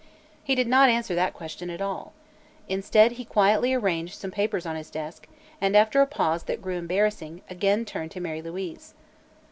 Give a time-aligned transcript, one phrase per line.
[0.43, 2.13] He did not answer that question at all.
[2.67, 5.27] Instead, he quietly arranged some papers on his desk
[5.61, 8.95] and after a pause that grew embarrassing, again turned to Mary Louise.